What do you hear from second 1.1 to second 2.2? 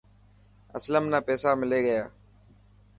نا پيسا ملي گيا.